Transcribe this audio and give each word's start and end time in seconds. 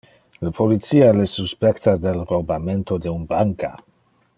Le 0.45 0.51
policia 0.59 1.09
le 1.17 1.27
suspecta 1.35 1.95
del 2.07 2.19
robamento 2.33 3.01
de 3.05 3.15
un 3.17 3.33
banca. 3.37 3.75